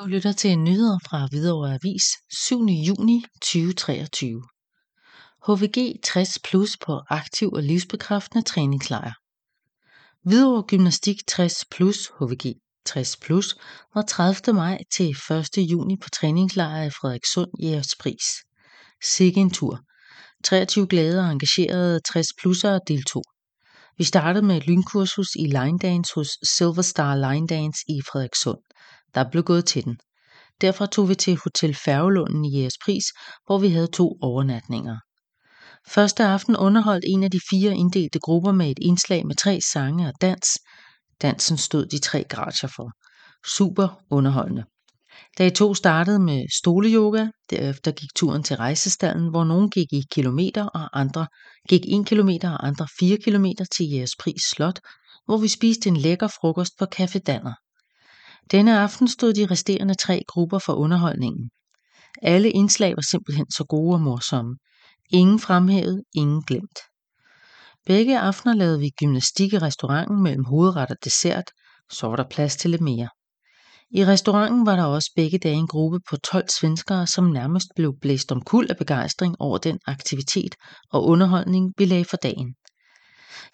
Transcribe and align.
Du 0.00 0.06
lytter 0.06 0.32
til 0.32 0.58
nyheder 0.58 0.98
fra 1.08 1.26
Hvidovre 1.30 1.74
Avis 1.74 2.04
7. 2.30 2.64
juni 2.64 3.24
2023. 3.42 4.42
HVG 5.46 6.02
60 6.02 6.38
Plus 6.44 6.76
på 6.76 7.00
aktiv 7.08 7.48
og 7.52 7.62
livsbekræftende 7.62 8.44
træningslejr. 8.44 9.12
Hvidovre 10.28 10.62
Gymnastik 10.62 11.16
60 11.28 11.64
Plus 11.70 12.06
HVG 12.06 12.54
60 12.86 13.16
Plus 13.16 13.56
var 13.94 14.02
30. 14.02 14.52
maj 14.52 14.78
til 14.96 15.10
1. 15.10 15.70
juni 15.70 15.96
på 15.96 16.08
træningslejr 16.10 16.82
i 16.82 16.90
Frederikssund 16.90 17.50
Jægerspris. 17.62 18.24
Sikke 19.04 19.40
en 19.40 19.50
tur. 19.50 19.80
23 20.44 20.86
glade 20.86 21.20
og 21.20 21.32
engagerede 21.32 22.00
60 22.00 22.26
plussere 22.38 22.80
deltog. 22.88 23.24
Vi 23.98 24.04
startede 24.04 24.46
med 24.46 24.56
et 24.56 24.66
lynkursus 24.66 25.34
i 25.34 25.46
line 25.46 25.78
dance 25.78 26.14
hos 26.14 26.28
Silver 26.56 26.82
Star 26.82 27.14
Line 27.16 27.46
Dance 27.46 27.84
i 27.88 28.00
Frederikssund. 28.12 28.58
Der 29.14 29.30
blev 29.30 29.42
gået 29.42 29.64
til 29.64 29.84
den. 29.84 29.96
Derfra 30.60 30.86
tog 30.86 31.08
vi 31.08 31.14
til 31.14 31.38
Hotel 31.44 31.74
Færgelunden 31.74 32.44
i 32.44 32.56
Jægerspris, 32.56 33.04
hvor 33.46 33.58
vi 33.58 33.68
havde 33.68 33.86
to 33.86 34.18
overnatninger. 34.20 34.96
Første 35.88 36.24
aften 36.24 36.56
underholdt 36.56 37.04
en 37.08 37.24
af 37.24 37.30
de 37.30 37.40
fire 37.50 37.76
inddelte 37.76 38.18
grupper 38.18 38.52
med 38.52 38.70
et 38.70 38.78
indslag 38.82 39.26
med 39.26 39.36
tre 39.36 39.60
sange 39.72 40.08
og 40.08 40.14
dans. 40.20 40.58
Dansen 41.22 41.56
stod 41.56 41.86
de 41.86 41.98
tre 41.98 42.24
gratier 42.28 42.70
for. 42.76 42.90
Super 43.56 44.02
underholdende. 44.10 44.64
Dag 45.38 45.54
to 45.54 45.74
startede 45.74 46.18
med 46.18 46.44
stoleyoga, 46.58 47.26
derefter 47.50 47.92
gik 47.92 48.08
turen 48.16 48.42
til 48.42 48.56
rejsestallen, 48.56 49.30
hvor 49.30 49.44
nogen 49.44 49.70
gik 49.70 49.92
i 49.92 50.02
kilometer 50.10 50.64
og 50.64 51.00
andre 51.00 51.26
gik 51.68 51.80
1 51.88 52.06
kilometer 52.06 52.50
og 52.50 52.66
andre 52.66 52.86
4 52.98 53.16
kilometer 53.24 53.64
til 53.76 53.90
Jægerspris 53.90 54.42
Slot, 54.42 54.80
hvor 55.24 55.36
vi 55.36 55.48
spiste 55.48 55.88
en 55.88 55.96
lækker 55.96 56.28
frokost 56.28 56.72
på 56.78 56.86
Café 56.94 57.18
Danner. 57.18 57.54
Denne 58.50 58.78
aften 58.78 59.08
stod 59.08 59.32
de 59.32 59.46
resterende 59.46 59.94
tre 59.94 60.22
grupper 60.28 60.58
for 60.58 60.72
underholdningen. 60.72 61.50
Alle 62.22 62.50
indslag 62.50 62.96
var 62.96 63.02
simpelthen 63.02 63.50
så 63.50 63.64
gode 63.64 63.94
og 63.94 64.00
morsomme. 64.00 64.56
Ingen 65.10 65.38
fremhævet, 65.38 66.02
ingen 66.14 66.42
glemt. 66.42 66.78
Begge 67.86 68.18
aftener 68.18 68.54
lavede 68.54 68.78
vi 68.78 68.90
gymnastik 68.90 69.52
i 69.52 69.58
restauranten 69.58 70.22
mellem 70.22 70.44
hovedret 70.44 70.90
og 70.90 70.96
dessert, 71.04 71.50
så 71.92 72.06
var 72.06 72.16
der 72.16 72.28
plads 72.30 72.56
til 72.56 72.70
lidt 72.70 72.82
mere. 72.82 73.08
I 73.90 74.04
restauranten 74.06 74.66
var 74.66 74.76
der 74.76 74.84
også 74.84 75.12
begge 75.16 75.38
dage 75.38 75.54
en 75.54 75.66
gruppe 75.66 75.98
på 76.10 76.16
12 76.16 76.48
svenskere, 76.60 77.06
som 77.06 77.24
nærmest 77.24 77.68
blev 77.76 77.94
blæst 78.00 78.32
om 78.32 78.42
kul 78.42 78.66
af 78.70 78.76
begejstring 78.76 79.36
over 79.38 79.58
den 79.58 79.78
aktivitet 79.86 80.54
og 80.90 81.04
underholdning, 81.04 81.72
vi 81.78 81.84
lagde 81.84 82.04
for 82.04 82.16
dagen. 82.16 82.54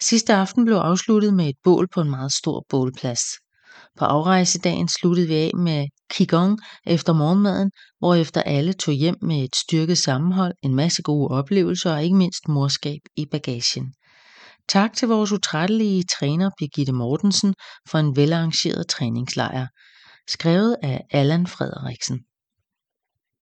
Sidste 0.01 0.33
aften 0.33 0.65
blev 0.65 0.75
afsluttet 0.77 1.33
med 1.33 1.49
et 1.49 1.55
bål 1.63 1.87
på 1.93 2.01
en 2.01 2.09
meget 2.09 2.31
stor 2.31 2.65
bålplads. 2.69 3.21
På 3.97 4.05
afrejsedagen 4.05 4.87
sluttede 4.87 5.27
vi 5.27 5.33
af 5.33 5.51
med 5.57 5.87
Qigong 6.13 6.59
efter 6.85 7.13
morgenmaden, 7.13 7.71
hvorefter 7.99 8.41
alle 8.41 8.73
tog 8.73 8.93
hjem 8.93 9.15
med 9.21 9.43
et 9.43 9.55
styrket 9.55 9.97
sammenhold, 9.97 10.53
en 10.63 10.75
masse 10.75 11.01
gode 11.01 11.27
oplevelser 11.27 11.93
og 11.93 12.03
ikke 12.03 12.15
mindst 12.15 12.47
morskab 12.47 12.99
i 13.17 13.25
bagagen. 13.31 13.93
Tak 14.69 14.93
til 14.93 15.07
vores 15.07 15.31
utrættelige 15.31 16.03
træner 16.19 16.49
Birgitte 16.57 16.93
Mortensen 16.93 17.53
for 17.89 17.97
en 17.97 18.15
velarrangeret 18.15 18.87
træningslejr. 18.87 19.67
Skrevet 20.27 20.75
af 20.83 21.01
Allan 21.11 21.47
Frederiksen. 21.47 22.19